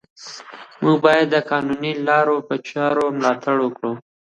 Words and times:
موږ 0.83 0.97
باید 1.05 1.25
د 1.31 1.35
قانوني 1.51 1.93
لارو 2.07 2.35
چارو 2.69 3.03
ملاتړ 3.17 3.55
وکړو 3.61 3.93